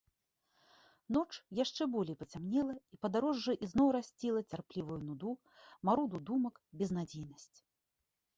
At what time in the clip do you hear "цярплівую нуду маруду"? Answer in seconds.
4.51-6.25